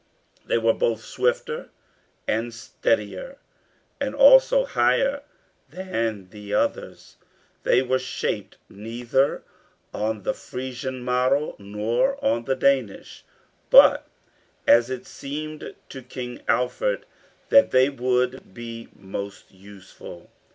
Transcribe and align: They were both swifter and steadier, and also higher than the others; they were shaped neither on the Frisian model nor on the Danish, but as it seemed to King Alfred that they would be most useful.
They 0.47 0.57
were 0.57 0.73
both 0.73 1.03
swifter 1.05 1.69
and 2.27 2.51
steadier, 2.51 3.37
and 3.99 4.15
also 4.15 4.65
higher 4.65 5.21
than 5.69 6.31
the 6.31 6.55
others; 6.55 7.17
they 7.61 7.83
were 7.83 7.99
shaped 7.99 8.57
neither 8.67 9.43
on 9.93 10.23
the 10.23 10.33
Frisian 10.33 11.03
model 11.03 11.55
nor 11.59 12.17
on 12.25 12.45
the 12.45 12.55
Danish, 12.55 13.23
but 13.69 14.07
as 14.65 14.89
it 14.89 15.05
seemed 15.05 15.75
to 15.89 16.01
King 16.01 16.41
Alfred 16.47 17.05
that 17.49 17.69
they 17.69 17.89
would 17.91 18.55
be 18.55 18.87
most 18.95 19.51
useful. 19.51 20.31